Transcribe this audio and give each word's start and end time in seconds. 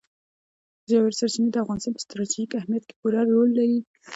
ژورې 0.89 1.11
سرچینې 1.19 1.49
د 1.51 1.55
افغانستان 1.63 1.93
په 1.95 2.01
ستراتیژیک 2.05 2.51
اهمیت 2.59 2.83
کې 2.87 2.95
پوره 2.99 3.21
رول 3.31 3.49
لري. 3.57 3.79